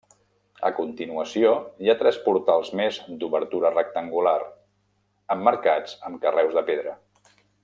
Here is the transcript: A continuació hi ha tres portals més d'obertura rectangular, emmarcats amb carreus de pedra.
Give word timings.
A 0.69 0.69
continuació 0.77 1.51
hi 1.83 1.91
ha 1.93 1.97
tres 1.99 2.17
portals 2.29 2.71
més 2.81 2.97
d'obertura 3.21 3.73
rectangular, 3.77 4.35
emmarcats 5.37 5.97
amb 6.11 6.23
carreus 6.27 6.61
de 6.61 6.69
pedra. 6.73 7.01